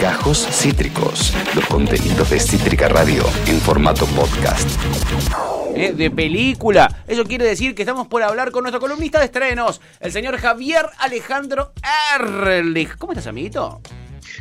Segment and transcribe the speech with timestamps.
[0.00, 4.68] Gajos Cítricos, los contenidos de Cítrica Radio en formato podcast.
[5.74, 5.92] ¿eh?
[5.92, 7.04] de película.
[7.06, 10.86] Eso quiere decir que estamos por hablar con nuestro columnista de estrenos, el señor Javier
[10.98, 11.72] Alejandro
[12.14, 12.96] Erlich.
[12.98, 13.80] ¿Cómo estás, amiguito?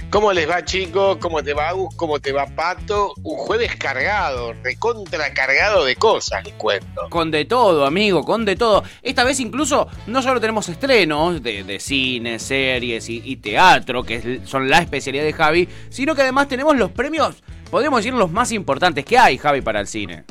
[0.09, 1.17] ¿Cómo les va, chicos?
[1.17, 1.95] ¿Cómo te va, Agus?
[1.95, 3.13] ¿Cómo te va, Pato?
[3.23, 7.09] Un jueves cargado, recontra cargado de cosas, les cuento.
[7.09, 8.83] Con de todo, amigo, con de todo.
[9.01, 14.79] Esta vez incluso no solo tenemos estrenos de, cine, series y, teatro, que son la
[14.79, 19.17] especialidad de Javi, sino que además tenemos los premios, podríamos decir los más importantes que
[19.17, 20.25] hay, Javi, para el cine.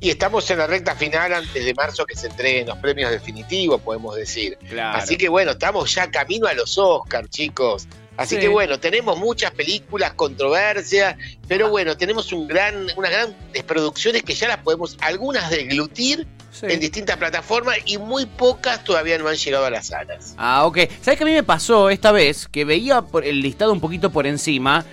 [0.00, 3.80] Y estamos en la recta final antes de marzo que se entreguen los premios definitivos,
[3.80, 4.58] podemos decir.
[4.78, 7.88] Así que bueno, estamos ya camino a los Oscars, chicos.
[8.16, 11.16] Así que bueno, tenemos muchas películas, controversias,
[11.48, 16.26] pero bueno, tenemos un gran, unas grandes producciones que ya las podemos, algunas deglutir
[16.62, 20.34] en distintas plataformas y muy pocas todavía no han llegado a las salas.
[20.36, 20.78] Ah, ok.
[21.02, 22.46] ¿Sabes qué a mí me pasó esta vez?
[22.46, 24.84] Que veía el listado un poquito por encima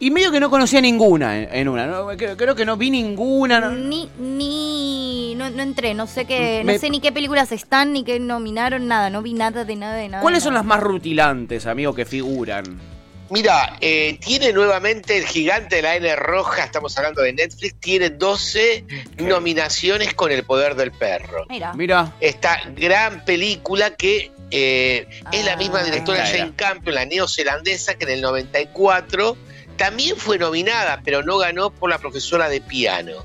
[0.00, 2.16] y medio que no conocía ninguna en, una.
[2.16, 3.70] Creo, que no vi ninguna.
[3.70, 8.18] Ni, ni, no, entré, no sé qué, no sé ni qué películas están, ni qué
[8.18, 10.22] nominaron, nada, no vi nada de nada de nada.
[10.22, 12.80] ¿Cuáles son las más rutilantes, amigo, que figuran?
[13.28, 18.08] Mira, eh, tiene nuevamente el gigante de la N roja, estamos hablando de Netflix, tiene
[18.10, 18.84] 12
[19.18, 21.44] nominaciones con El Poder del Perro.
[21.48, 21.74] Mira.
[21.74, 22.12] Mira.
[22.20, 25.84] Esta gran película que eh, es la misma ah.
[25.84, 29.36] directora Jane Campion, la neozelandesa, que en el 94
[29.80, 33.24] también fue nominada, pero no ganó por la profesora de piano.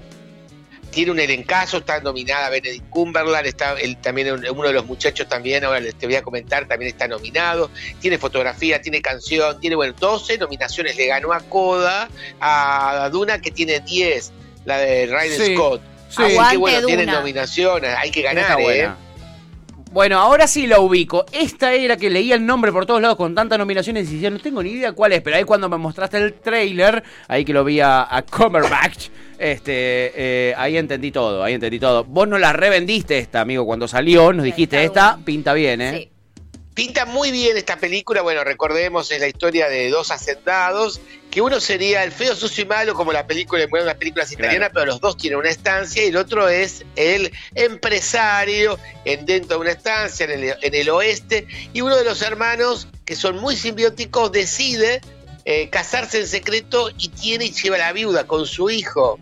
[0.89, 5.81] Tiene un elencazo, está nominada Benedict Cumberland, está también uno de los muchachos también, ahora
[5.81, 7.69] te voy a comentar, también está nominado.
[7.99, 10.95] Tiene fotografía, tiene canción, tiene, bueno, 12 nominaciones.
[10.95, 12.07] Le ganó a Coda,
[12.39, 14.31] a Duna, que tiene 10,
[14.63, 15.81] la de Ryder Scott.
[16.15, 18.89] Así que bueno, tiene nominaciones, hay que ganar, ¿eh?
[19.95, 21.23] Bueno, ahora sí la ubico.
[21.31, 24.39] Esta era que leía el nombre por todos lados con tantas nominaciones y decía, no
[24.39, 27.63] tengo ni idea cuál es, pero ahí cuando me mostraste el trailer, ahí que lo
[27.63, 28.25] vi a, a
[29.39, 30.11] este,
[30.49, 32.03] eh, ahí entendí todo, ahí entendí todo.
[32.03, 35.97] Vos no la revendiste esta, amigo, cuando salió, nos dijiste, esta pinta bien, ¿eh?
[35.97, 36.14] Sí.
[36.75, 40.99] Pinta muy bien esta película, bueno, recordemos, es la historia de dos hacendados,
[41.31, 44.71] que uno sería el feo, sucio y malo, como la película, bueno, las películas italianas,
[44.73, 49.61] pero los dos tienen una estancia, y el otro es el empresario en, dentro de
[49.61, 54.99] una estancia en el, oeste, y uno de los hermanos, que son muy simbióticos, decide
[55.45, 59.17] eh, casarse en secreto y tiene y lleva a la viuda con su hijo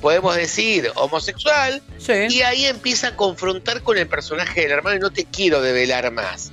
[0.00, 1.80] podemos decir, homosexual,
[2.28, 6.10] y ahí empieza a confrontar con el personaje del hermano y no te quiero develar
[6.10, 6.50] más.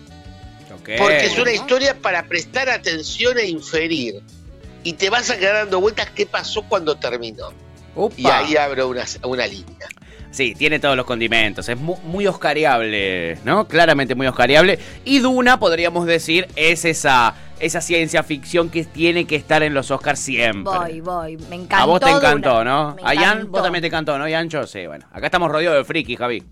[0.98, 4.22] Porque es una historia para prestar atención e inferir.
[4.84, 7.52] Y te vas a quedar dando vueltas qué pasó cuando terminó.
[8.16, 9.88] Y ahí abro una, una línea.
[10.32, 13.68] Sí, tiene todos los condimentos, es muy, oscariable, ¿no?
[13.68, 14.78] Claramente muy oscariable.
[15.04, 19.90] Y Duna, podríamos decir, es esa, esa ciencia ficción que tiene que estar en los
[19.90, 20.72] Oscars siempre.
[20.72, 21.84] Voy, voy, me encantó.
[21.84, 22.96] A vos te encantó, ¿no?
[23.04, 24.68] A Jan, vos también te encantó, ¿no, Yancho?
[24.68, 25.08] Sí, bueno.
[25.12, 26.44] Acá estamos rodeados de friki, Javi.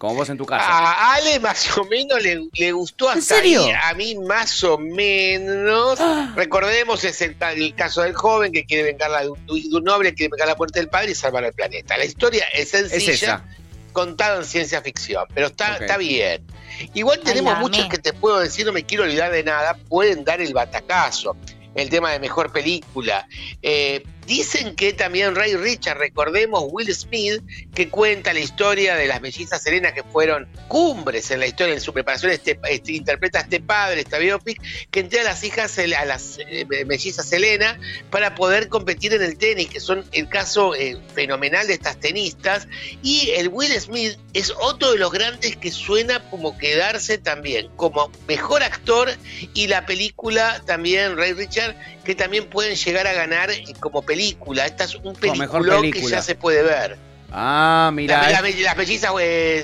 [0.00, 0.64] Como vos en tu casa.
[0.66, 3.64] A Ale más o menos le, gustó hasta ¿En serio?
[3.84, 6.00] A mí más o menos.
[6.00, 6.32] Ah.
[6.34, 7.36] Recordemos es el,
[7.76, 11.10] caso del joven que quiere vengar de un, noble, quiere vengar la muerte del padre
[11.10, 11.98] y salvar al planeta.
[11.98, 13.44] La historia es sencilla,
[13.92, 16.46] contada en ciencia ficción, pero está, está bien.
[16.94, 20.40] Igual tenemos muchos que te puedo decir, no me quiero olvidar de nada, pueden dar
[20.40, 21.36] el batacazo
[21.74, 23.26] el tema de mejor película.
[23.62, 27.42] Eh, dicen que también Ray Richard, recordemos Will Smith,
[27.74, 31.80] que cuenta la historia de las mellizas Selena que fueron cumbres en la historia, en
[31.80, 35.76] su preparación, este, este interpreta a este padre, esta biopic, que entrega a las hijas,
[35.80, 37.80] a las eh, mellizas Selena
[38.10, 42.68] para poder competir en el tenis, que son el caso eh, fenomenal de estas tenistas.
[43.02, 48.12] Y el Will Smith es otro de los grandes que suena como quedarse también como
[48.28, 49.10] mejor actor
[49.54, 51.74] y la película también, Ray Richard,
[52.04, 54.19] que también pueden llegar a ganar como película.
[54.20, 57.10] Esta es un película que ya se puede ver.
[57.32, 58.28] Ah, mira.
[58.30, 59.12] las mellizas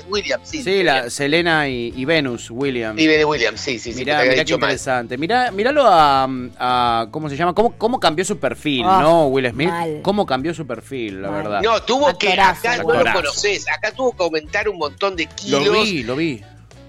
[0.07, 0.63] Williams, sí.
[0.63, 2.99] Sí, la Selena y, Venus Williams.
[2.99, 3.93] Y Williams, sí, sí.
[3.93, 5.17] Mirá, mirá qué interesante.
[5.17, 7.53] Mirá, míralo a, ¿cómo se llama?
[7.53, 10.01] ¿Cómo, cómo cambió su perfil, ah, no, Will Smith?
[10.01, 11.61] ¿Cómo cambió su perfil, la verdad?
[11.61, 15.65] No, tuvo que, acá no lo conoces, acá tuvo que aumentar un montón de kilos.
[15.65, 16.41] Lo vi, lo vi.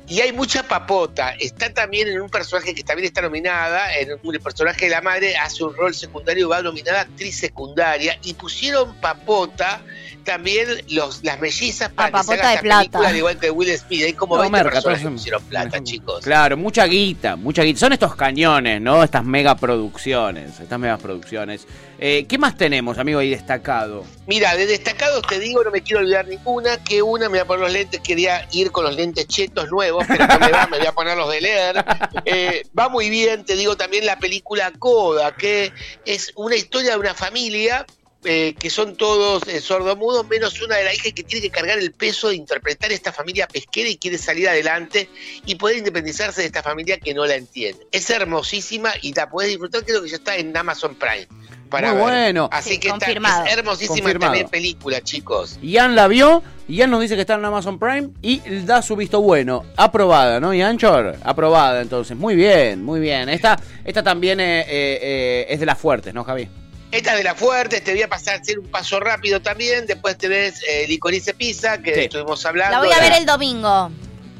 [0.09, 1.31] Y hay mucha papota.
[1.39, 5.37] Está también en un personaje que también está nominada, en el personaje de la madre,
[5.37, 8.19] hace un rol secundario, va nominada actriz secundaria.
[8.25, 9.83] Y pusieron papota
[10.25, 12.81] también los, las mellizas para que se haga plata.
[12.81, 14.05] película, al igual que Will Smith.
[14.05, 16.25] Hay como 20 personas que pusieron plata, chicos.
[16.25, 17.81] Claro, mucha guita, mucha guita.
[17.81, 19.03] Son estos cañones, ¿no?
[19.03, 21.67] Estas mega producciones, estas mega producciones.
[22.01, 24.05] Eh, ¿Qué más tenemos, amigo, ahí destacado?
[24.27, 27.45] Mira, de destacados te digo, no me quiero olvidar ninguna, que una, me voy a
[27.45, 30.79] poner los lentes, quería ir con los lentes chetos nuevos pero no me va, me
[30.79, 31.85] voy a poner los de leer.
[32.25, 35.73] Eh, va muy bien, te digo también la película Coda, que
[36.05, 37.85] es una historia de una familia
[38.25, 41.79] eh, que son todos eh, sordomudos, menos una de las hijas que tiene que cargar
[41.79, 45.09] el peso de interpretar esta familia pesquera y quiere salir adelante
[45.47, 47.87] y poder independizarse de esta familia que no la entiende.
[47.93, 51.29] Es hermosísima y la puedes disfrutar, creo que ya está en Amazon Prime.
[51.69, 52.05] Para Muy ver.
[52.25, 52.49] bueno.
[52.53, 53.07] Así Sí, que está,
[53.47, 54.33] es hermosísima Confirmado.
[54.33, 55.59] también película, chicos.
[55.63, 59.21] Ian la vio, Ian nos dice que está en Amazon Prime y da su visto
[59.21, 59.65] bueno.
[59.77, 61.17] Aprobada, ¿no, Ian Chor?
[61.25, 62.17] Aprobada, entonces.
[62.17, 63.29] Muy bien, muy bien.
[63.29, 64.67] Esta, esta también eh, eh,
[65.03, 66.49] eh, es de las fuertes, ¿no, Javi?
[66.91, 69.85] Esta es de las fuertes, te voy a pasar a hacer un paso rápido también.
[69.87, 72.01] Después tenés eh, Licorice Pizza, que Sí.
[72.01, 72.79] estuvimos hablando.
[72.79, 73.91] La voy a ver el domingo.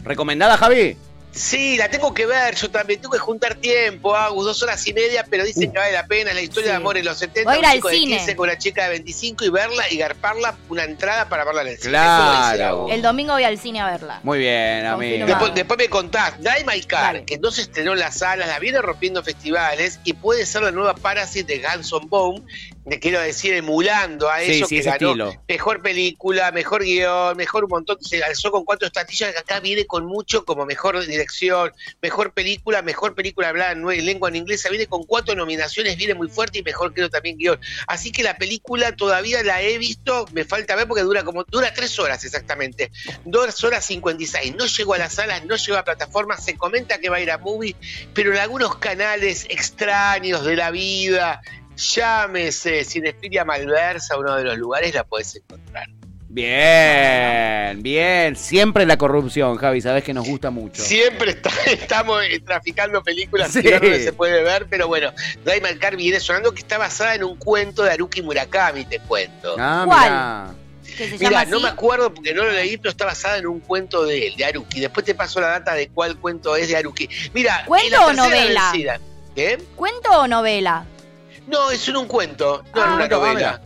[0.03, 0.97] ¿Recomendada, Javi?
[1.39, 4.93] Sí, la tengo que ver, yo también tengo que juntar tiempo, Agus, dos horas y
[4.93, 6.71] media, pero dicen que vale la pena, la historia Sí.
[6.71, 8.17] de amor en los 70, Voy un al chico de cine.
[8.17, 11.69] 15 con una chica de 25 y verla y garparla, una entrada para verla en
[11.69, 11.91] el cine.
[11.91, 12.87] Claro.
[12.91, 14.21] El domingo voy al cine a verla.
[14.25, 15.27] Muy bien, amigo.
[15.27, 18.59] Después, después me contás, Drive My Car, que no se estrenó en las salas, la
[18.59, 22.43] viene rompiendo festivales y puede ser la nueva Parasite de Hanson Bone,
[22.78, 25.43] me quiero decir, emulando a eso sí, que ganó estilo.
[25.47, 29.87] mejor película, mejor guion, mejor un montón, se alzó con cuatro estatuillas, que acá viene
[29.87, 34.87] con mucho como mejor dirección, mejor película, mejor película hablada en lengua en inglesa, viene
[34.87, 37.61] con cuatro nominaciones, viene muy fuerte y mejor creo también guion.
[37.87, 41.73] Así que la película todavía la he visto, me falta ver porque dura como, dura
[41.75, 42.91] tres horas exactamente,
[43.25, 47.09] dos horas 56, no llegó a las salas, no llegó a plataformas, se comenta que
[47.09, 47.77] va a ir a movie,
[48.15, 51.41] pero en algunos canales extraños de la vida,
[51.79, 55.89] llámese Cinefilia Malversa, uno de los lugares la puedes encontrar.
[56.31, 58.37] Bien, bien.
[58.37, 60.83] Siempre la corrupción, Javi, sabes que nos gusta mucho.
[60.83, 63.63] Siempre está- estamos eh, traficando películas Sí.
[63.63, 65.13] que no se puede ver, pero bueno,
[65.45, 69.55] Diamond Car viene sonando que está basada en un cuento de Haruki Murakami, te cuento.
[69.59, 70.11] Ah, ¿Cuál?
[70.11, 70.55] mirá.
[71.21, 74.27] Mira, no me acuerdo porque no lo leí, pero está basada en un cuento de
[74.29, 74.81] él, de Haruki.
[74.81, 77.09] Después te paso la data de cuál cuento es de Haruki.
[77.33, 78.73] Mira, ¿Cuento en la o novela?
[79.77, 80.85] ¿Cuento o novela?
[81.49, 82.95] No, es en un cuento, no en Ah.
[82.95, 83.63] una novela.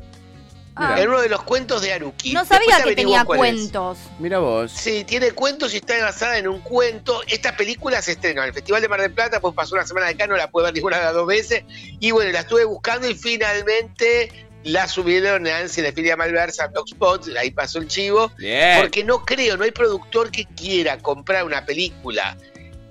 [0.75, 2.32] Ah, En uno de los cuentos de Haruki.
[2.32, 3.55] no Después sabía que averiguo tenía cuál es.
[3.56, 3.99] cuentos.
[4.19, 4.73] Mira vos.
[4.73, 7.20] Sí, tiene cuentos y está basada en un cuento.
[7.26, 10.06] Esta película se estrenó en el Festival de Mar del Plata, pues pasó una semana
[10.06, 11.64] de acá, no la pude ver ninguna de las dos veces.
[12.00, 17.79] Y bueno, la estuve buscando y finalmente la subieron a Cinefilia Malversa, Blogspot, ahí pasó
[17.79, 18.31] el chivo.
[18.38, 18.81] Bien.
[18.81, 22.34] Porque no creo, no hay productor que quiera comprar una película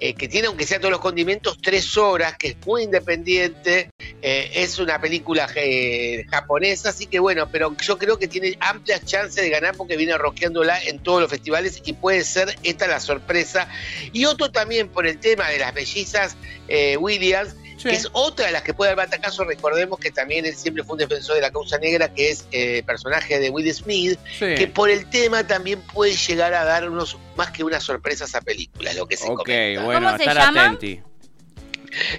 [0.03, 3.91] eh, que tiene, aunque sea todos los condimentos, tres horas, que es muy independiente.
[4.23, 9.05] eh, es una película eh, japonesa, así que bueno, pero yo creo que tiene amplias
[9.05, 12.99] chances de ganar porque viene rosqueándola en todos los festivales y puede ser esta la
[12.99, 13.69] sorpresa.
[14.11, 16.35] Y otro también por el tema de las bellizas
[16.67, 17.89] eh, Williams, Sí.
[17.89, 19.43] que es otra de las que puede dar batacazo.
[19.43, 22.83] Recordemos que también él siempre fue un defensor de la causa negra, que es eh,
[22.85, 24.55] personaje de Will Smith Sí.
[24.55, 28.27] que por el tema también puede llegar a dar unos más que una sorpresa a
[28.27, 29.83] esa película, lo que se Ok, comenta.
[29.83, 30.77] bueno, ¿Cómo se llama?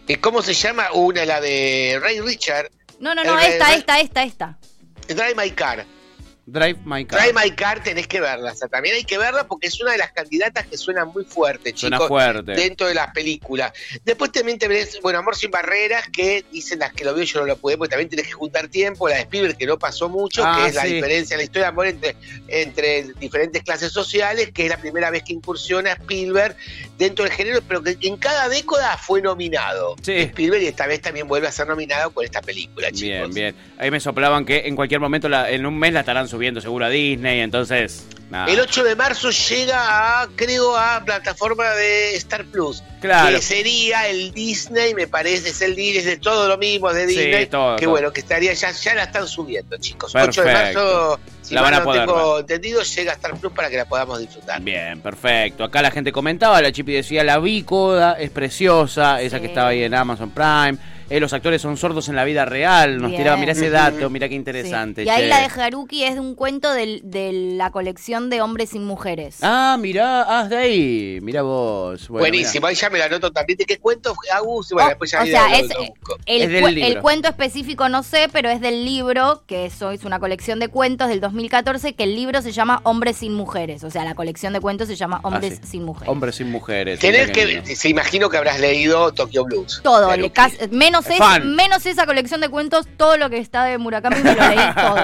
[0.09, 0.93] Eh, ¿Cómo se llama?
[0.93, 4.59] Una, la de Ray Richard, No, no, no, esta, esta, esta, esta.
[5.09, 5.85] Drive My Car.
[6.45, 7.21] Drive My Car.
[7.21, 9.93] Drive My Car tenés que verla, o sea, también hay que verla porque es una
[9.93, 12.09] de las candidatas que suena muy fuerte, Suena chicos.
[12.09, 12.53] fuerte.
[12.53, 13.73] Dentro de las películas.
[14.05, 17.41] Después también te ves, bueno, Amor sin Barreras, que dicen las que lo vio, yo
[17.41, 19.09] no lo pude, porque también tenés que juntar tiempo.
[19.09, 21.69] La de Spielberg, que no pasó mucho, Ah, que es la diferencia, la historia de
[21.69, 22.17] amor entre,
[22.49, 26.57] entre diferentes clases sociales, que es la primera vez que incursiona Spielberg
[26.99, 29.95] dentro del género, pero que en cada década fue nominado.
[30.03, 30.13] Sí.
[30.17, 33.01] Spielberg y esta vez también vuelve a ser nominado con esta película, chicos.
[33.01, 33.55] Bien, bien.
[33.79, 36.87] Ahí me soplaban que en cualquier momento, la- en un mes la estarán subiendo seguro
[36.87, 38.51] a Disney, entonces, nada.
[38.53, 42.83] El 8 de marzo llega a, creo, a plataforma de Star Plus.
[43.01, 43.35] Claro.
[43.37, 47.07] Que sería el Disney, me parece, es el Disney, es de todo lo mismo, de
[47.09, 47.47] Sí, Disney.
[47.47, 47.91] todo, que todo.
[47.93, 50.13] bueno, que estaría, ya, ya la están subiendo, chicos.
[50.15, 50.81] 8 de Perfecto.
[50.81, 53.77] marzo, si La van a no poder tengo entendido, llega a Star Plus para que
[53.77, 54.61] la podamos disfrutar.
[54.63, 55.65] Bien, perfecto.
[55.65, 59.43] Acá la gente comentaba, la Chipi decía, la vi coda, es preciosa, esa Sí.
[59.43, 60.79] que estaba ahí en Amazon Prime.
[61.13, 62.99] Eh, los actores son sordos en la vida real.
[62.99, 63.21] Nos Bien.
[63.23, 64.39] tiraba, mira ese dato, mira qué Sí.
[64.39, 65.05] interesante.
[65.05, 65.29] Y ahí che.
[65.29, 69.37] la de Haruki es de un cuento del- de la colección de hombres sin mujeres.
[69.43, 71.19] Ah, mirá, ah, de ahí.
[71.23, 72.09] Mira vos.
[72.09, 73.59] Bueno, Buenísimo, ahí ya me la anoto también.
[73.59, 74.71] ¿De qué cuento, Agus?
[74.71, 75.79] Bueno, Oh, después ya o lo- sea, lo- es- lo.
[76.27, 76.89] El, Es del cu- libro.
[76.89, 80.69] el cuento específico no sé, pero es del libro, que eso es una colección de
[80.69, 83.85] cuentos del 2014, que el libro se llama Hombres sin mujeres.
[83.85, 85.71] O sea, la colección de cuentos se llama Hombres Ah, sí.
[85.73, 86.09] sin mujeres.
[86.09, 87.01] Hombres sin mujeres.
[87.01, 89.81] Tenés mirá que, se imagino que habrás leído Tokyo Blues.
[89.83, 90.31] Todo, le
[91.09, 94.49] Menos Menos, menos esa colección de cuentos, todo lo que está de Murakami me lo
[94.49, 94.97] leí todo.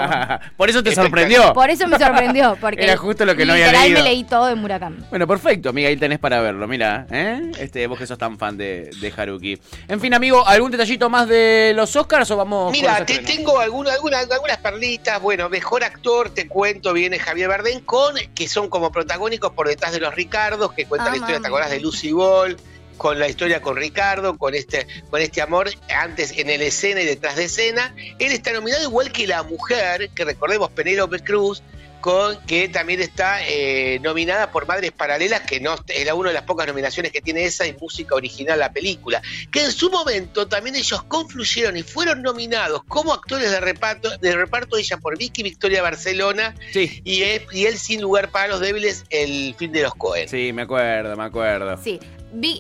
[0.57, 1.53] Por eso te sorprendió.
[1.53, 2.57] Por eso me sorprendió.
[2.61, 3.99] Porque Era justo lo que no había leído.
[3.99, 5.05] me leí todo de Murakami.
[5.11, 6.67] Bueno, perfecto, amiga, ahí tenés para verlo.
[6.69, 7.51] Mira, ¿eh?
[7.59, 9.59] Este, vos que sos tan fan de, Haruki.
[9.89, 13.93] En fin, amigo, ¿algún detallito más de los Oscars o vamos Mira, te tengo alguna,
[13.93, 15.21] algunas perlitas.
[15.21, 19.93] Bueno, mejor actor, te cuento, viene Javier Bardem con, que son como protagónicos por detrás
[19.93, 22.57] de los Ricardos, que cuentan la ah, historia, ¿te acordás de Lucy Ball?
[22.99, 27.07] Con la historia con Ricardo, con este, con este amor antes en el escena y
[27.07, 27.95] detrás de escena.
[28.19, 31.63] Él está nominado igual que la mujer, que recordemos Penélope Cruz,
[32.01, 36.45] con, que también está eh, nominada por Madres Paralelas, que no es una de las
[36.45, 39.23] pocas nominaciones que tiene esa y música original la película.
[39.51, 44.37] Que en su momento también ellos confluyeron y fueron nominados como actores de reparto, de
[44.37, 49.05] reparto ella por Vicky Victoria Barcelona y, él, y él sin lugar para los débiles
[49.11, 50.29] el fin de los Cohen.
[50.29, 51.79] Sí, me acuerdo, me acuerdo.
[51.83, 52.01] Sí,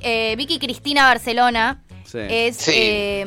[0.02, 1.83] eh, Vicky Cristina Barcelona
[2.14, 3.26] es eh,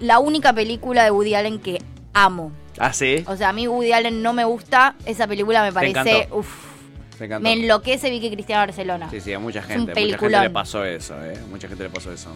[0.00, 1.80] la única película de Woody Allen que
[2.12, 2.52] amo.
[2.78, 3.24] Ah, sí.
[3.26, 4.94] O sea, a mí Woody Allen no me gusta.
[5.04, 6.28] Esa película me parece.
[6.30, 6.48] Uf,
[7.40, 9.10] me enloquece Vicky Cristina Barcelona.
[9.10, 9.92] Sí, sí, a mucha gente.
[10.00, 11.38] Mucha gente le pasó eso, ¿eh?
[11.50, 12.34] Mucha gente le pasó eso.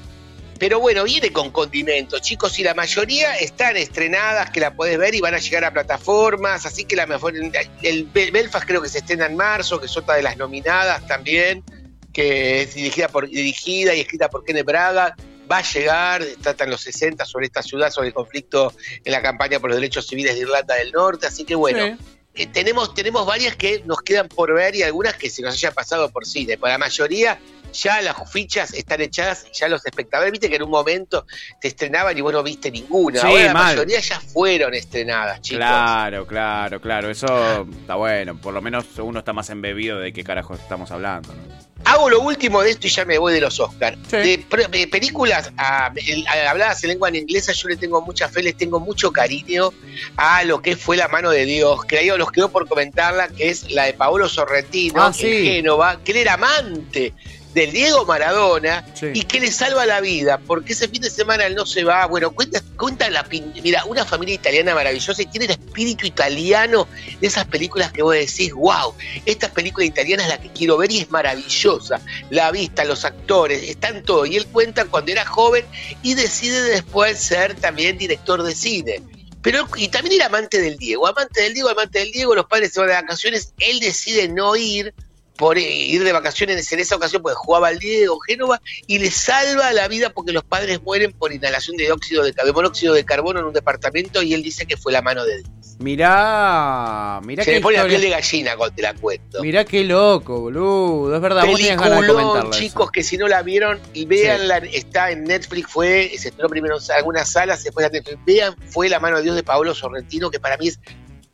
[0.59, 5.13] Pero bueno, viene con condimentos, chicos, y la mayoría están estrenadas, que la podés ver
[5.13, 7.35] y van a llegar a plataformas, así que la mejor,
[7.83, 11.65] el Belfast creo que se estrena en marzo, que es otra de las nominadas también,
[12.13, 15.17] que es dirigida, por, dirigida y escrita por Kenneth Braga,
[15.53, 18.73] va a llegar, trata en los 60 sobre esta ciudad, sobre el conflicto
[19.05, 21.99] en la campaña por los derechos civiles de Irlanda del Norte, así que bueno,
[22.35, 25.71] eh, tenemos, tenemos varias que nos quedan por ver y algunas que se nos haya
[25.71, 27.39] pasado por cine, por la mayoría
[27.73, 31.27] ya las fichas están echadas y ya los espectadores, viste que en un momento
[31.61, 33.23] te estrenaban y vos no viste ninguna.
[33.23, 35.59] Ahora la mayoría ya fueron estrenadas, chicos.
[35.59, 37.11] Claro, claro, claro.
[37.11, 38.37] Eso está bueno.
[38.37, 41.33] Por lo menos uno está más embebido de qué carajo estamos hablando.
[41.33, 41.72] ¿no?
[41.85, 43.97] Hago lo último de esto y ya me voy de los Oscars.
[44.11, 44.45] De,
[44.91, 49.73] películas habladas en lengua en inglesa, yo le tengo mucha fe, les tengo mucho cariño
[50.17, 53.49] a lo que fue La mano de Dios, que ahí los quedó por comentarla, que
[53.49, 57.15] es la de Paolo Sorrentino, ah, en Génova, que él era amante
[57.55, 61.55] del Diego Maradona y que le salva la vida, porque ese fin de semana él
[61.55, 62.07] no se va.
[62.07, 63.27] Bueno, cuenta, cuenta la.
[63.63, 66.89] Mira, una familia italiana maravillosa y tiene el espíritu italiano
[67.21, 68.95] de esas películas que vos decís, wow,
[69.27, 72.01] esta película italiana es la que quiero ver y es maravillosa.
[72.31, 74.27] La vista, los actores, están todo.
[74.27, 75.65] Y él cuenta cuando era joven
[76.03, 79.03] y decide después ser también director de cine.
[79.43, 82.73] Pero, y también era amante del Diego, amante del Diego, amante del Diego, los padres
[82.73, 84.95] se van de vacaciones, él decide no ir
[85.43, 89.73] por ir de vacaciones en esa ocasión porque jugaba al Diego Génova y le salva
[89.73, 93.41] la vida porque los padres mueren por inhalación de dióxido de, de monóxido de carbono
[93.41, 95.51] en un departamento y él dice que fue la mano de Dios.
[95.81, 99.43] Mirá, mirá Se le pone la piel de gallina cuando te la cuento.
[99.43, 101.13] Mirá qué loco, boludo.
[101.13, 106.13] Es verdad, Peliculón, chicos, que si no la vieron, y veanla, está en Netflix, fue,
[106.17, 108.19] se estrenó primero en algunas salas, después la Netflix.
[108.25, 110.79] Vean, fue La mano de Dios de Pablo Sorrentino, que para mí es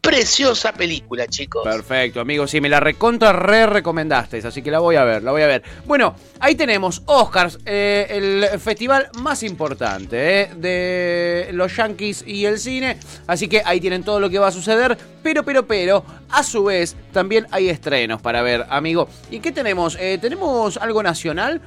[0.01, 1.63] preciosa película, chicos.
[1.65, 2.51] Perfecto, amigos.
[2.51, 5.47] Sí, me la recontra re recomendasteis, así que la voy a ver, la voy a
[5.47, 5.63] ver.
[5.85, 12.59] Bueno, ahí tenemos Oscars, eh, el festival más importante eh, de los Yankees y el
[12.59, 12.99] cine.
[13.27, 14.97] Así que ahí tienen todo lo que va a suceder.
[15.23, 19.09] Pero, pero, pero, a su vez, también hay estrenos para ver, amigo.
[19.31, 19.97] ¿Y qué tenemos?
[20.01, 21.61] Eh, ¿Tenemos algo nacional?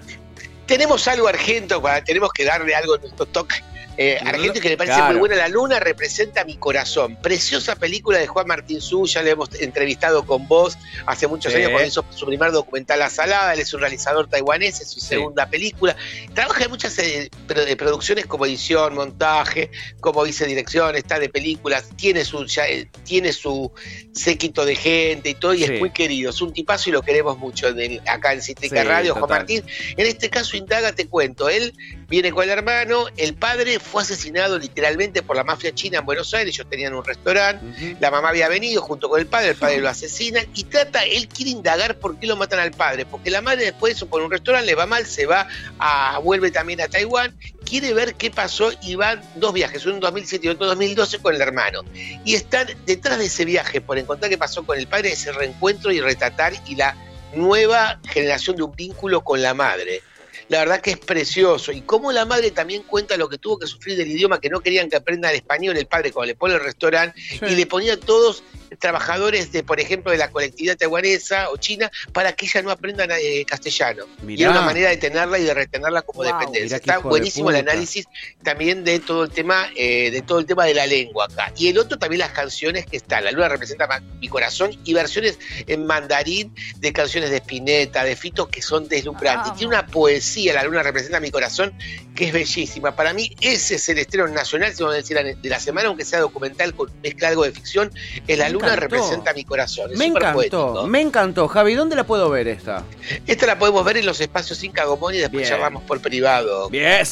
[0.65, 3.55] Tenemos algo argento, tenemos que darle algo en nuestro toque
[3.97, 4.19] eh,
[4.61, 5.35] que le parece muy buena.
[5.35, 7.17] La Luna representa mi corazón.
[7.21, 11.69] Preciosa película de Juan Martín Su, ya le hemos entrevistado con vos hace muchos años
[11.71, 13.53] cuando hizo su primer documental La Salada.
[13.53, 15.95] Él es un realizador taiwanés, es su segunda película.
[16.33, 17.29] Trabaja en muchas eh,
[17.77, 23.71] producciones como edición, montaje, como vicedirección, está de películas, tiene su, eh, tiene su
[24.13, 26.29] séquito de gente y todo, y es muy querido.
[26.29, 27.67] Es un tipazo y lo queremos mucho
[28.07, 29.63] acá en Cítrica Radio, Juan Martín.
[29.97, 31.73] En este caso, Indaga, te cuento, él
[32.11, 36.33] viene con el hermano, el padre fue asesinado literalmente por la mafia china en Buenos
[36.33, 39.77] Aires, ellos tenían un restaurante, la mamá había venido junto con el padre, el padre
[39.81, 43.41] lo asesina y trata, él quiere indagar por qué lo matan al padre, porque la
[43.41, 45.47] madre después de eso por un restaurante le va mal, se va
[45.79, 50.01] a, vuelve también a Taiwán, quiere ver qué pasó y van dos viajes, uno en
[50.01, 51.79] 2007 y otro en 2012 con el hermano.
[52.25, 55.93] Y están detrás de ese viaje por encontrar qué pasó con el padre, ese reencuentro
[55.93, 56.93] y retratar y la
[57.33, 60.03] nueva generación de un vínculo con la madre
[60.49, 61.71] la verdad que es precioso.
[61.71, 64.59] Y cómo la madre también cuenta lo que tuvo que sufrir del idioma, que no
[64.59, 67.99] querían que aprenda el español el padre cuando le pone el restaurante, y le ponía
[67.99, 68.43] todos
[68.79, 73.09] trabajadores de, por ejemplo, de la colectividad taiwanesa o china para que ella no aprendan
[73.11, 74.05] eh, castellano.
[74.27, 76.77] Y era una manera de tenerla y de retenerla como dependencia.
[76.77, 78.05] Está buenísimo el análisis
[78.43, 81.53] también de todo el tema, eh, de todo el tema de la lengua acá.
[81.57, 83.25] Y el otro también las canciones que están.
[83.25, 88.47] La luna representa mi corazón y versiones en mandarín de canciones de Spinetta, de Fito,
[88.47, 89.53] que son deslumbrantes.
[89.53, 91.73] Tiene una poesía, la luna representa mi corazón,
[92.15, 92.95] que es bellísima.
[92.95, 96.05] Para mí, ese es el estreno nacional, si vamos a decir, de la semana, aunque
[96.05, 97.91] sea documental con mezcla algo de ficción.
[98.27, 99.91] Es la luna representa mi corazón.
[99.95, 101.47] me encantó, me encantó.
[101.47, 102.83] Javi, ¿dónde la puedo ver esta?
[103.27, 106.69] Esta la podemos ver en los espacios Inca Gomón y después charlamos por privado.
[106.69, 107.05] Bien.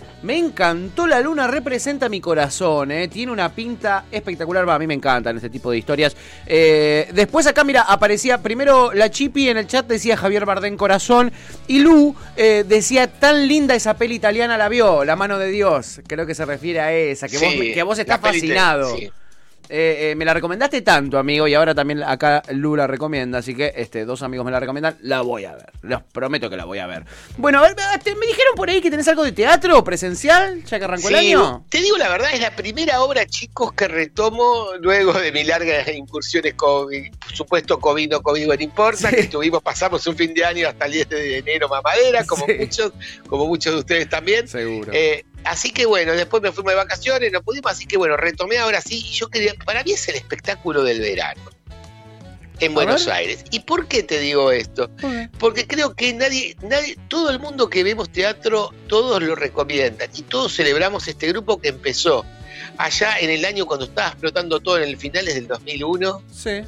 [0.22, 3.08] Me encantó La Luna representa mi corazón, ¿eh?
[3.08, 6.14] tiene una pinta espectacular, a mí me encantan este tipo de historias.
[6.46, 11.32] Eh, después acá, mira, aparecía primero la Chipi en el chat, decía Javier Bardén Corazón,
[11.66, 16.02] y Lu eh, decía, tan linda esa peli italiana la vio, La mano de Dios,
[16.06, 18.94] creo que se refiere a esa, que, vos, que vos estás fascinado.
[19.72, 23.54] Eh, eh, me la recomendaste tanto, amigo, y ahora también acá Lu la recomienda, así
[23.54, 25.70] que este, dos amigos me la recomiendan, la voy a ver.
[25.82, 27.04] Les prometo que la voy a ver.
[27.36, 30.84] Bueno, a ver, me dijeron por ahí que tenés algo de teatro presencial, ya que
[30.84, 31.64] arrancó el año.
[31.68, 35.90] Te digo la verdad, es la primera obra, chicos, que retomo luego de mi larga
[35.92, 40.68] incursiones COVID, supuesto, COVID no COVID no importa, que estuvimos, pasamos un fin de año
[40.68, 42.92] hasta el 10 de enero mamadera, como muchos,
[43.28, 44.48] como muchos de ustedes también.
[44.48, 44.90] Seguro.
[44.92, 48.58] Eh, Así que bueno, después me fui de vacaciones, no pudimos, así que bueno, retomé
[48.58, 48.98] ahora sí.
[48.98, 51.50] Y yo quería, para mí es el espectáculo del verano
[52.60, 53.44] en Buenos Aires.
[53.50, 54.90] ¿Y por qué te digo esto?
[55.38, 60.22] Porque creo que nadie, nadie, todo el mundo que vemos teatro, todos lo recomiendan y
[60.22, 62.24] todos celebramos este grupo que empezó
[62.76, 66.22] allá en el año cuando estaba explotando todo en el finales del 2001.
[66.32, 66.62] Sí.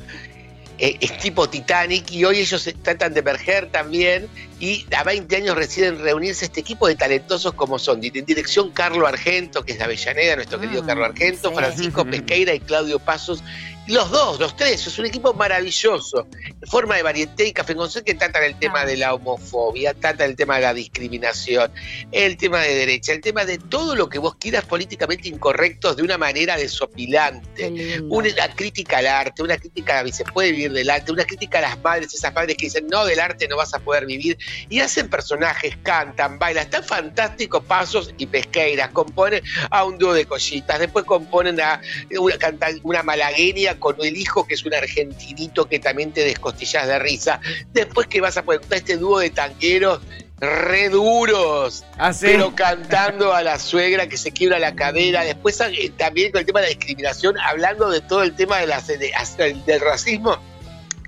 [0.85, 4.27] Eh, es tipo Titanic y hoy ellos tratan de emerger también
[4.59, 9.07] y a 20 años deciden reunirse este equipo de talentosos como son, en dirección Carlo
[9.07, 13.45] Argento, que es de Avellaneda, nuestro querido ah, Carlo Argento, Francisco Pesqueira y Claudio Pasos,
[13.89, 16.29] los dos, los tres, es un equipo maravilloso.
[16.33, 20.31] En forma de varieté y café con que tratan el tema de la homofobia, tratan
[20.31, 21.73] el tema de la discriminación,
[22.13, 26.03] el tema de derecha, el tema de todo lo que vos quieras políticamente incorrectos de
[26.05, 28.01] una manera desopilante.
[28.09, 31.63] Una crítica al arte, una crítica a se puede vivir del arte, una crítica a
[31.63, 34.39] las madres, esas madres que dicen no, del arte no vas a poder vivir.
[34.69, 40.25] Y hacen personajes, cantan, bailan, están fantásticos pasos y pesqueiras, componen a un dúo de
[40.25, 41.81] collitas, después componen a
[42.17, 42.37] una,
[42.85, 47.41] una malagueña con el hijo que es un argentinito que también te descostillas de risa.
[47.73, 50.01] Después que vas a poner este dúo de tanqueros
[50.43, 55.23] re duros, ¿Ah, pero cantando a la suegra que se quiebra la cadera.
[55.23, 58.67] Después eh, también con el tema de la discriminación, hablando de todo el tema de
[58.67, 60.39] la, del racismo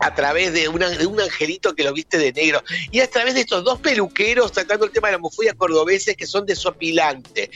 [0.00, 2.62] a través de, de un angelito que lo viste de negro.
[2.90, 6.26] Y a través de estos dos peluqueros tratando el tema de la homofobia cordobeses que
[6.26, 7.50] son desopilantes.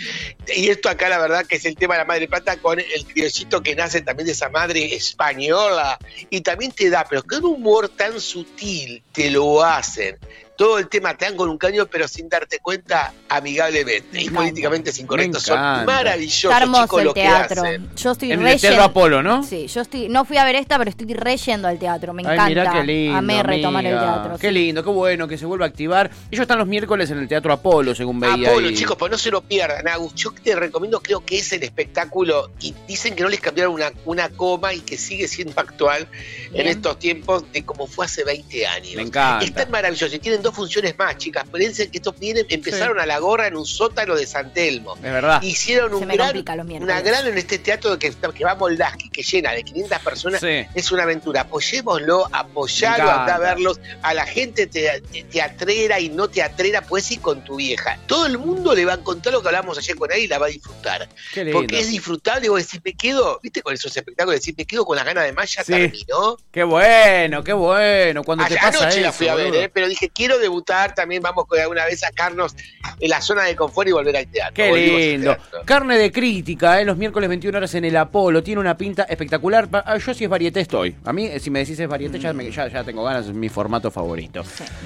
[0.55, 3.07] Y esto acá la verdad que es el tema de la madre plata con el
[3.07, 5.99] criollito que nace también de esa madre española.
[6.31, 10.19] Y también te da, pero con un humor tan sutil te lo hacen
[10.59, 14.91] todo el tema te dan con un caño, pero sin darte cuenta, amigablemente y políticamente
[14.91, 15.39] sin correcto.
[15.39, 17.63] Son maravillosos, chicos, el teatro.
[17.97, 19.45] Yo estoy en el Teatro Apolo, ¿no?
[19.45, 22.13] Sí, yo estoy, no fui a ver esta, pero estoy reyendo al teatro.
[22.13, 22.43] Me encanta.
[22.43, 24.37] Ay, mirá qué lindo, Amé retomar el teatro.
[24.37, 26.11] Qué lindo, qué bueno que se vuelva a activar.
[26.29, 28.51] Ellos están los miércoles en el Teatro Apolo, según veía.
[28.51, 30.13] Apolo, chicos, pues no se lo pierdan, Agus.
[30.17, 33.93] Yo te recomiendo, creo que es el espectáculo y dicen que no les cambiaron una,
[34.05, 36.09] una coma y que sigue siendo actual
[36.53, 38.97] en estos tiempos de como fue hace 20 años.
[38.97, 39.45] Me encanta.
[39.45, 41.45] Es tan maravilloso y tienen dos funciones más, chicas.
[41.53, 44.95] Fíjense que estos vienen, empezaron a la gorra en un sótano de San Telmo.
[44.97, 45.43] Es verdad.
[45.43, 46.37] Hicieron un gran,
[46.81, 50.43] una gran en este teatro que, que va a Moldaski, que llena de 500 personas.
[50.43, 51.43] Es una aventura.
[51.43, 53.81] Apoyémoslo, apoyalo, anda a verlos.
[54.03, 57.99] A la gente te, teatrera y no teatrera, puedes ir con tu vieja.
[58.07, 60.39] Todo el mundo le va a contar lo que hablamos ayer con él y la
[60.39, 61.09] va a disfrutar.
[61.53, 62.49] Porque es disfrutable.
[62.49, 65.33] Vos decís, me quedo, viste, con esos espectáculos, decís, me quedo con las ganas de
[65.33, 66.37] más, ya terminó.
[66.51, 68.25] Qué bueno, qué bueno.
[68.25, 69.69] Cuando te pasa anoche la fui a ver, ¿eh?
[69.69, 72.55] pero dije, quiero debutar también vamos alguna vez a sacarnos
[73.01, 74.55] en la zona de confort y volver al teatro.
[74.55, 75.37] Qué lindo.
[75.65, 76.85] Carne de crítica, ¿eh?
[76.85, 78.43] los miércoles 21 horas en el Apolo.
[78.43, 79.69] Tiene una pinta espectacular.
[79.73, 80.97] Ah, yo si es varieté estoy.
[81.05, 84.43] A mí, si me decís es varieté, ya, ya, tengo ganas, es mi formato favorito.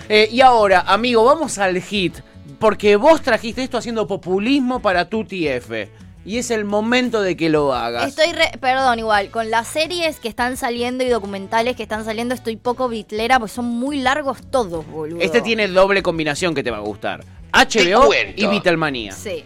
[0.08, 2.16] Eh, y ahora, amigo, vamos al hit.
[2.58, 5.70] Porque vos trajiste esto haciendo populismo para tu TF
[6.24, 8.08] y es el momento de que lo hagas.
[8.08, 12.56] Estoy, perdón, igual, con las series que están saliendo y documentales que están saliendo estoy
[12.56, 15.20] poco bitlera, pues son muy largos todos, boludo.
[15.20, 17.24] Este tiene doble combinación que te va a gustar.
[17.52, 19.12] HBO y Beatlemania.
[19.12, 19.44] Sí.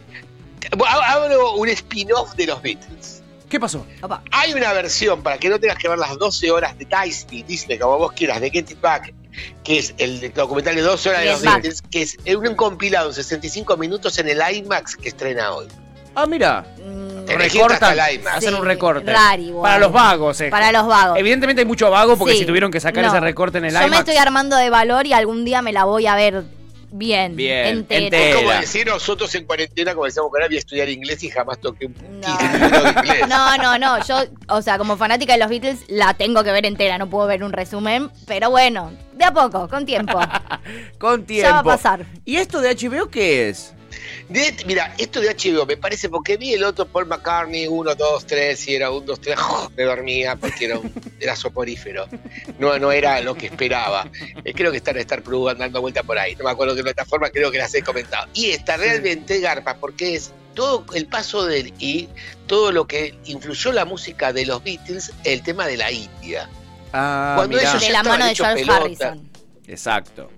[0.87, 3.23] Hablo un spin-off de los Beatles.
[3.49, 3.87] ¿Qué pasó?
[4.33, 7.79] Hay una versión para que no tengas que ver las 12 horas de Disney, Disney,
[7.79, 9.15] como vos quieras, de Get It Back,
[9.62, 13.15] que es el documental de 12 horas de los Beatles, que es un compilado en
[13.15, 15.69] 65 minutos en el IMAX que estrena hoy.
[16.16, 16.64] Ah, mira.
[16.83, 17.98] Mm, recortan,
[18.33, 19.12] hacen un recorte.
[19.12, 20.48] Para los vagos, eh.
[20.48, 21.18] Para los vagos.
[21.18, 23.98] Evidentemente hay mucho vago porque si tuvieron que sacar ese recorte en el Yo me
[23.98, 26.44] estoy armando de valor y algún día me la voy a ver
[26.90, 28.16] bien, bien entera.
[28.16, 31.87] Es como decir nosotros en cuarentena, que ahora voy a estudiar inglés y jamás toqué
[31.87, 32.37] un no.
[32.38, 33.24] de inglés.
[33.29, 34.02] No, no, no.
[34.07, 37.26] Yo, o sea, como fanática de los Beatles, la tengo que ver entera, no puedo
[37.26, 38.11] ver un resumen.
[38.26, 40.18] Pero bueno, de a poco, con tiempo.
[40.98, 41.46] con tiempo.
[41.46, 42.07] Ya va a pasar.
[42.24, 43.74] ¿Y esto de HBO qué es?
[44.66, 48.68] Mira, esto de HBO me parece porque vi el otro Paul McCartney, 1, 2, 3,
[48.68, 49.38] y era 1, 2, 3,
[49.77, 52.07] me dormía porque era, un, era soporífero.
[52.59, 54.11] No, no era lo que esperaba.
[54.44, 56.35] Eh, creo que está en Star Plus dando vuelta por ahí.
[56.37, 58.29] No me acuerdo de plataforma, creo que las he comentado.
[58.35, 62.09] Y está realmente garpa porque es todo el paso del y
[62.46, 66.49] todo lo que influyó la música de los Beatles, el tema de la India.
[66.92, 69.31] Ah, Cuando ellos de la mano de George Harrison.
[69.66, 70.31] Exacto.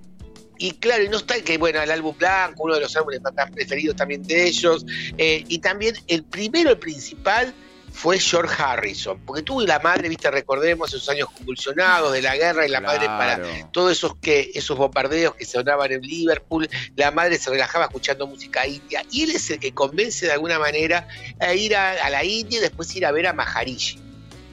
[0.59, 3.51] Y claro, y no está que, bueno, el álbum blanco, uno de los álbumes más
[3.51, 4.85] preferidos también de ellos.
[5.17, 7.55] Eh, y también el primero, el principal,
[7.99, 12.65] fue George Harrison, porque tuvo la madre, viste, recordemos esos años convulsionados de la guerra
[12.65, 13.41] y la madre para
[13.73, 18.65] todos esos que esos bombardeos que sonaban en Liverpool, la madre se relajaba escuchando música
[18.69, 21.09] india y él es el que convence de alguna manera
[21.41, 23.99] a ir a, la India y después ir a ver a Maharishi,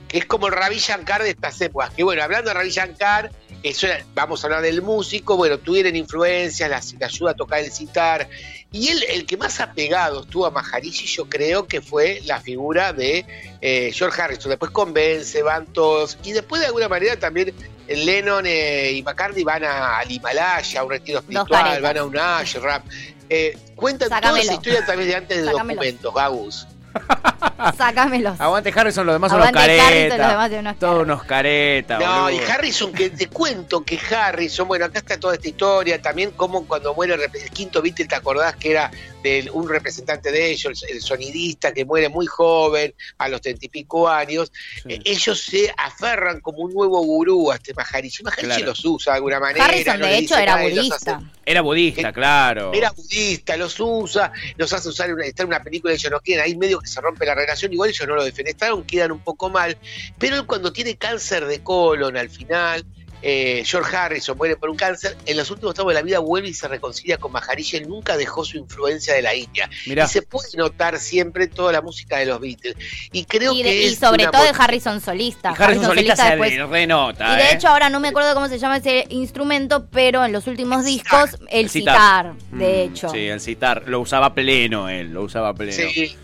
[0.07, 3.31] que es como el Ravi Shankar de estas épocas, que bueno, hablando de Ravi Shankar,
[3.65, 8.29] eso vamos a hablar del músico, bueno, tuvieron influencias, la, ayuda a tocar el citar,
[8.71, 12.93] y él, el que más apegado estuvo a Maharishi, yo creo que fue la figura
[12.93, 13.25] de
[13.61, 14.51] eh, George Harrison.
[14.51, 17.55] Después convence, van todos, y después de alguna manera también
[17.87, 22.83] Lennon eh, y McCartney van al Himalaya, a un retiro espiritual, van a un ashram.
[23.31, 26.67] Eh, cuentan toda esa historia también de antes de documentos, Gagus.
[27.77, 28.39] Sácamelos.
[28.39, 30.79] Aguante Harrison, los demás son unos caretas.
[30.79, 31.99] Todos unos caretas.
[31.99, 36.31] No, y Harrison, que te cuento que Harrison, bueno, acá está toda esta historia, también
[36.31, 38.91] como cuando muere el, quinto Beatle, ¿te acordás que era
[39.23, 43.69] de un representante de ellos, el, sonidista que muere muy joven, a los treinta y
[43.69, 44.51] pico años?
[44.87, 48.23] Eh, ellos se aferran como un nuevo gurú a este Maharishi.
[48.23, 49.65] Maharishi los usa de alguna manera.
[49.65, 51.21] Harrison, de hecho, era budista.
[51.45, 52.73] Era budista, claro.
[52.73, 56.43] Era budista, los usa, los hace usar, está en una película y ellos no quieren,
[56.43, 59.49] ahí medio que se rompe la relación, igual ellos no lo defenestraron, quedan un poco
[59.49, 59.77] mal,
[60.17, 62.85] pero él cuando tiene cáncer de colon al final,
[63.27, 66.49] eh, George Harrison muere por un cáncer, en los últimos tiempos de la vida vuelve
[66.49, 69.67] y se reconcilia con Maharishi, él nunca dejó su influencia de la India.
[69.83, 72.75] Y se puede notar siempre toda la música de los Beatles.
[73.11, 75.49] Y creo que y sobre todo de Harrison solista.
[75.57, 76.35] Harrison, solista, se
[76.67, 77.33] renota.
[77.33, 77.53] Y de ¿eh?
[77.53, 81.31] hecho ahora no me acuerdo cómo se llama ese instrumento, pero en los últimos discos
[81.49, 82.35] el, citar.
[82.51, 83.09] de mm, hecho.
[83.09, 85.73] Sí, el citar, lo usaba pleno él, lo usaba pleno.
[85.73, 86.15] Sí.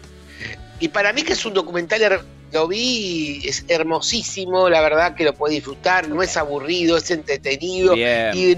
[0.81, 5.33] Y para mí que es un documental, lo vi, es hermosísimo, la verdad que lo
[5.33, 7.93] puedes disfrutar, no es aburrido, es entretenido.
[7.95, 8.55] Y,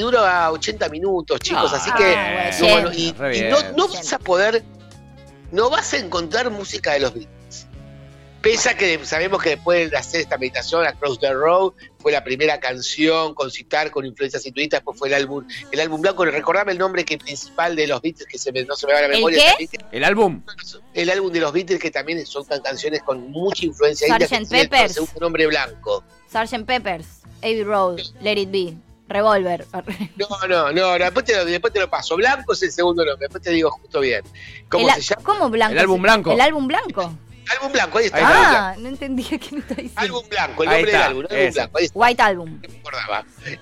[0.00, 2.50] dura 80 minutos, chicos, así que ah,
[2.92, 3.14] y,
[3.76, 4.64] no, vas a poder,
[5.52, 7.41] no vas a encontrar música de los Beatles.
[8.42, 12.24] Pese a que sabemos que después de hacer esta meditación, Across the Road, fue la
[12.24, 16.24] primera canción con citar, con influencias intuitas, después fue el álbum, el álbum blanco.
[16.24, 19.02] Recordame el nombre que principal de los Beatles, que se no se me va a
[19.02, 19.52] la memoria.
[19.52, 19.78] ¿El, qué?
[19.92, 20.42] el álbum.
[20.92, 24.08] El álbum de los Beatles, que también son canciones con mucha influencia.
[24.18, 24.50] Sgt.
[24.50, 24.98] Peppers.
[24.98, 26.02] Un nombre blanco.
[26.28, 26.64] Sgt.
[26.66, 27.06] Peppers,
[27.38, 28.74] Abbey Road, Let It Be.
[29.08, 29.66] Revolver.
[30.16, 32.16] No, no, no, después te, lo, después te lo paso.
[32.16, 34.22] Blanco es el segundo nombre, después te digo justo bien.
[34.70, 35.22] ¿Cómo se llama?
[35.22, 35.72] ¿Cómo blanco?
[35.72, 36.32] El álbum blanco.
[36.32, 37.12] El álbum blanco.
[37.52, 38.18] Álbum blanco, ahí está.
[38.70, 40.00] Ah, no entendía qué me está diciendo.
[40.00, 41.78] Álbum blanco, el nombre del álbum, álbum blanco.
[41.94, 42.62] White Album.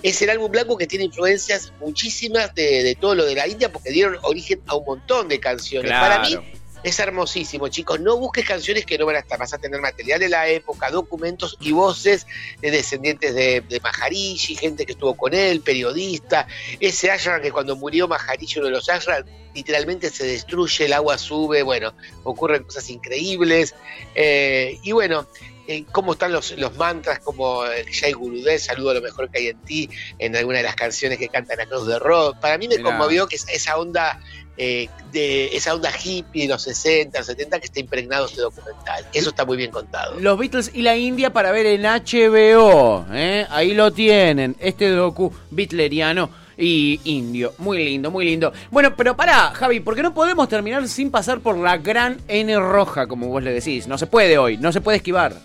[0.02, 3.72] Es el álbum blanco que tiene influencias muchísimas de, de, todo lo de la India
[3.72, 5.90] porque dieron origen a un montón de canciones.
[5.90, 6.36] Para mí,
[6.82, 8.00] es hermosísimo, chicos.
[8.00, 9.38] No busques canciones que no van a estar.
[9.38, 12.26] Vas a tener material de la época, documentos y voces
[12.60, 16.46] de descendientes de, de Maharishi, gente que estuvo con él, periodista.
[16.78, 21.18] Ese ashram que cuando murió Maharishi, uno de los ashram, literalmente se destruye, el agua
[21.18, 21.62] sube.
[21.62, 23.74] Bueno, ocurren cosas increíbles.
[24.14, 25.26] Eh, y bueno,
[25.66, 27.62] eh, cómo están los, los mantras como
[27.92, 31.18] Jai Gurudev, saludo a lo mejor que hay en ti, en alguna de las canciones
[31.18, 32.40] que cantan a Cruz de Rock.
[32.40, 34.20] Para mí me conmovió que esa onda
[34.62, 39.06] eh, de esa onda hippie de los 60, 70 que está impregnado este documental.
[39.14, 40.20] Eso está muy bien contado.
[40.20, 43.06] Los Beatles y la India para ver en HBO.
[43.10, 43.46] ¿eh?
[43.48, 47.54] Ahí lo tienen, este docu bitleriano y indio.
[47.56, 48.52] Muy lindo, muy lindo.
[48.70, 53.06] Bueno, pero para, Javi, porque no podemos terminar sin pasar por la gran N roja,
[53.06, 53.86] como vos le decís.
[53.86, 55.36] No se puede hoy, no se puede esquivar.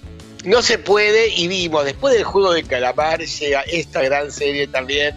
[0.44, 5.16] No se puede y vimos, después del juego de calamar llega esta gran serie también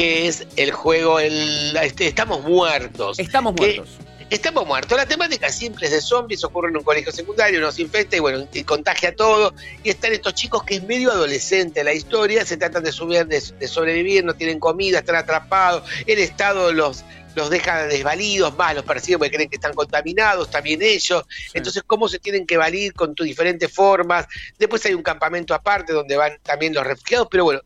[0.00, 3.18] que es el juego, el, este, Estamos Muertos.
[3.18, 3.98] Estamos Muertos.
[4.30, 4.96] Estamos muertos.
[4.96, 8.46] La temática simple es de zombies, ocurre en un colegio secundario, nos infecta y bueno,
[8.52, 9.52] y contagia todo.
[9.82, 13.68] Y están estos chicos que es medio adolescente la historia, se tratan de subir, de,
[13.68, 15.82] sobrevivir, no tienen comida, están atrapados.
[16.06, 20.82] El Estado los, los deja desvalidos, más los persiguen porque creen que están contaminados, también
[20.82, 21.24] ellos.
[21.54, 24.26] Entonces, cómo se tienen que valir con tus diferentes formas.
[24.58, 27.60] Después hay un campamento aparte donde van también los refugiados, pero bueno,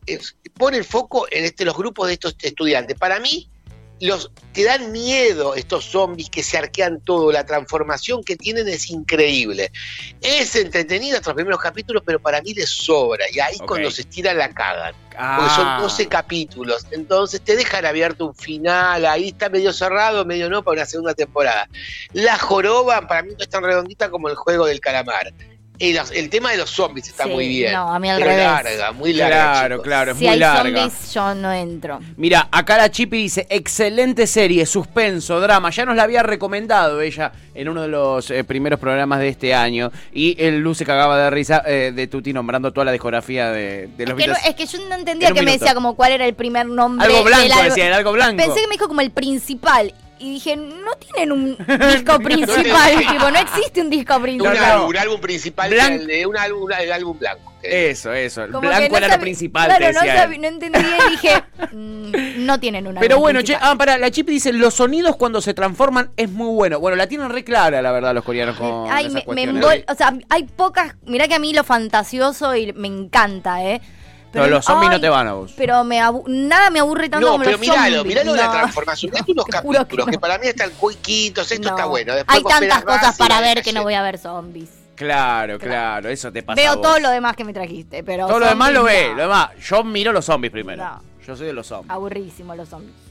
[0.57, 2.97] pone el foco en este, los grupos de estos estudiantes.
[2.97, 3.49] Para mí,
[4.01, 8.89] los te dan miedo estos zombies que se arquean todo, la transformación que tienen es
[8.89, 9.71] increíble.
[10.21, 13.25] Es entretenido hasta los primeros capítulos, pero para mí les sobra.
[13.31, 14.95] Y ahí cuando se estira la cagan.
[15.09, 16.09] Porque son 12 ah.
[16.09, 16.87] capítulos.
[16.91, 19.05] Entonces te dejan abierto un final.
[19.05, 21.67] Ahí está medio cerrado, medio no, para una segunda temporada.
[22.13, 25.33] La joroba para mí no es tan redondita como el juego del calamar
[25.79, 27.73] el tema de los zombies está muy bien.
[27.73, 28.37] No, a mí al revés.
[28.37, 29.35] larga, muy larga.
[29.35, 31.99] Claro, claro, es si muy hay zombies, yo no entro.
[32.17, 35.69] Mira, acá la Chipi dice: excelente serie, suspenso, drama.
[35.69, 39.53] Ya nos la había recomendado ella en uno de los eh, primeros programas de este
[39.53, 39.91] año.
[40.13, 43.87] Y el Luz se cagaba de risa eh, de Tuti nombrando toda la discografía de,
[43.97, 46.25] de los es que, es que yo no entendía que me decía como cuál era
[46.25, 47.05] el primer nombre.
[47.05, 48.37] Algo blanco, decía, era algo blanco.
[48.37, 51.57] Pensé que me dijo como el principal y dije, no tienen un
[51.93, 54.55] disco principal, tipo, no existe un disco principal.
[54.55, 57.53] Un, álbum, un álbum principal, de un álbum, el álbum blanco.
[57.61, 58.43] Eso, eso.
[58.43, 59.75] El blanco era lo principal.
[59.75, 63.97] Claro, no, no, entendí y dije, mm, no tienen un Pero bueno, che, ah, para,
[63.97, 66.79] la chip dice, los sonidos cuando se transforman es muy bueno.
[66.79, 70.13] Bueno, la tienen re clara, la verdad, los coreanos con Ay, me, me O sea,
[70.29, 73.81] hay pocas, mirá que a mí lo fantasioso y me encanta, ¿eh?
[74.41, 75.53] Pero, los zombies no te van a vos.
[75.55, 79.11] Pero me nada me aburre tanto no, como pero los miralo, miralo de la transformación.
[79.13, 82.13] Mirá unos capítulos que, que, para mí están cuiquitos, esto está bueno.
[82.27, 84.69] Hay tantas cosas para ver que no voy a ver zombies.
[84.95, 86.61] Claro, claro, eso te pasa.
[86.61, 88.27] Veo todo lo demás que me trajiste, pero.
[88.27, 89.49] Todo lo demás lo ve, lo demás.
[89.61, 91.01] Yo miro los zombies primero.
[91.25, 91.91] Yo soy de los zombies.
[91.91, 93.04] Aburrísimo los zombies.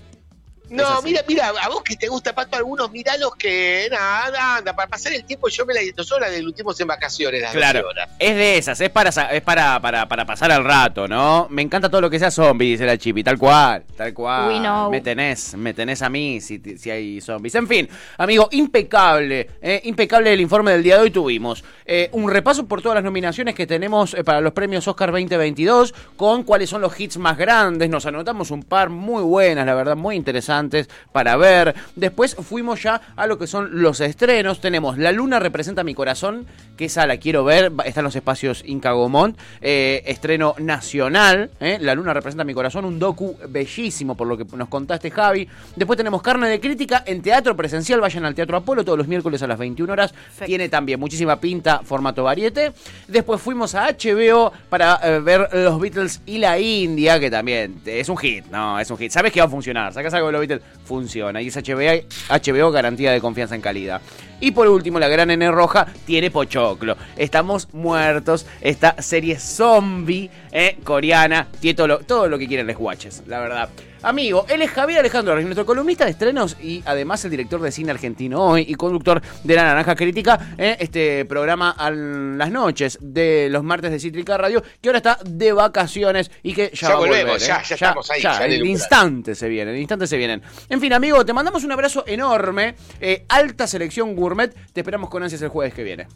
[0.74, 4.88] No, mira, mira, a vos que te gusta Pato algunos, los que nada, anda, para
[4.88, 7.86] pasar el tiempo yo me la nosotros la dilutimos en vacaciones las Claro,
[8.18, 11.46] es de esas, es para es para, para, para pasar el rato, ¿no?
[11.50, 14.90] Me encanta todo lo que sea zombie, dice la Chipi, tal cual, tal cual.
[14.90, 17.54] Me tenés, me tenés a mí si, si hay zombies.
[17.54, 21.62] En fin, amigo, impecable, eh, impecable el informe del día de hoy tuvimos.
[21.84, 25.94] Eh, un repaso por todas las nominaciones que tenemos eh, para los premios Oscar 2022,
[26.16, 29.96] con cuáles son los hits más grandes, nos anotamos un par muy buenas, la verdad,
[29.96, 30.63] muy interesantes
[31.12, 31.74] para ver.
[31.96, 34.60] Después fuimos ya a lo que son los estrenos.
[34.60, 36.46] Tenemos La Luna representa mi corazón,
[36.76, 37.72] que esa la quiero ver.
[37.84, 39.38] Está en los espacios Inca Gomont.
[39.60, 41.50] Eh, estreno nacional.
[41.60, 41.78] Eh.
[41.80, 42.84] La Luna representa mi corazón.
[42.84, 45.48] Un docu bellísimo, por lo que nos contaste, Javi.
[45.76, 48.00] Después tenemos Carne de Crítica en teatro presencial.
[48.00, 50.14] Vayan al Teatro Apolo todos los miércoles a las 21 horas.
[50.44, 52.72] Tiene también muchísima pinta, formato variete.
[53.08, 58.08] Después fuimos a HBO para eh, ver los Beatles y la India, que también es
[58.08, 58.46] un hit.
[58.50, 59.10] No, es un hit.
[59.10, 59.92] Sabes que va a funcionar.
[59.92, 60.40] Sacas algo de los
[60.84, 61.40] Funciona.
[61.40, 64.00] Y es HBO, HBO garantía de confianza en calidad.
[64.40, 66.96] Y por último, la gran N roja tiene pochoclo.
[67.16, 68.46] Estamos muertos.
[68.60, 71.48] Esta serie zombie eh, coreana.
[71.60, 73.68] Tiene todo lo, todo lo que quieren los guaches, la verdad.
[74.04, 77.90] Amigo, él es Javier Alejandro nuestro columnista de estrenos y además el director de cine
[77.90, 83.48] argentino hoy y conductor de La Naranja Crítica, eh, este programa a las noches de
[83.50, 87.42] los martes de Cítrica Radio, que ahora está de vacaciones y que ya, ya volvemos,
[87.42, 87.46] ¿eh?
[87.46, 88.20] ya, ya, estamos ahí.
[88.20, 90.42] Ya, el instante se vienen, el instante se vienen.
[90.68, 95.22] En fin, amigo, te mandamos un abrazo enorme, eh, alta selección gourmet, te esperamos con
[95.22, 96.06] ansias el jueves que viene.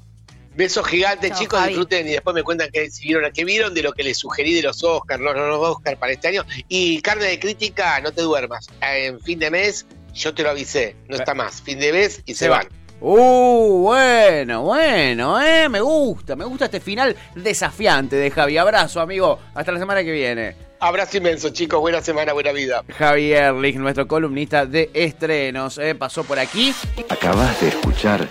[0.59, 4.03] Besos gigantes, chicos, disfruten y después me cuentan qué vieron, qué vieron de lo que
[4.03, 6.45] les sugerí de los Oscars, los, los Oscars para este año.
[6.67, 8.67] Y carne de crítica, no te duermas.
[8.81, 11.63] En fin de mes, yo te lo avisé, no está más.
[11.63, 12.67] Fin de mes y se, van.
[13.01, 18.59] Uh, bueno, bueno, eh, me gusta, me gusta este final desafiante de Javi.
[18.59, 19.39] Abrazo, amigo.
[19.55, 20.57] Hasta la semana que viene.
[20.81, 21.79] Abrazo inmenso, chicos.
[21.79, 22.83] Buena semana, buena vida.
[22.99, 26.75] Javier Lich, nuestro columnista de estrenos, eh, pasó por aquí.
[27.09, 28.27] Acabas de escuchar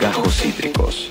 [0.00, 1.10] Gajos Cítricos.